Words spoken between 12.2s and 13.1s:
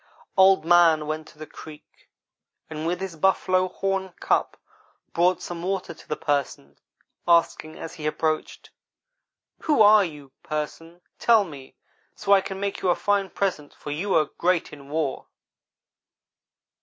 I can make you a